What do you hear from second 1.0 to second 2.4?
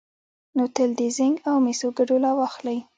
زېنک او مسو ګډوله